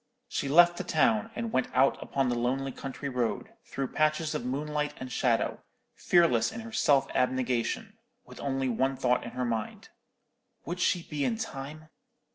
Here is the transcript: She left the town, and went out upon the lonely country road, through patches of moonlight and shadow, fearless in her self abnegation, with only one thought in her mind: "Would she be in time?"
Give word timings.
She 0.27 0.49
left 0.49 0.77
the 0.77 0.83
town, 0.83 1.29
and 1.35 1.51
went 1.53 1.67
out 1.75 2.01
upon 2.01 2.27
the 2.27 2.33
lonely 2.35 2.71
country 2.71 3.07
road, 3.07 3.53
through 3.63 3.89
patches 3.89 4.33
of 4.33 4.43
moonlight 4.43 4.95
and 4.97 5.11
shadow, 5.11 5.61
fearless 5.93 6.51
in 6.51 6.61
her 6.61 6.71
self 6.71 7.07
abnegation, 7.13 7.99
with 8.25 8.39
only 8.39 8.67
one 8.67 8.95
thought 8.95 9.23
in 9.23 9.29
her 9.37 9.45
mind: 9.45 9.89
"Would 10.65 10.79
she 10.79 11.03
be 11.03 11.23
in 11.23 11.37
time?" 11.37 11.89